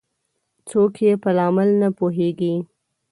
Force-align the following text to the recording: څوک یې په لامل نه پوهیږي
څوک 0.69 0.93
یې 1.05 1.13
په 1.23 1.29
لامل 1.37 1.69
نه 1.81 1.89
پوهیږي 1.97 2.53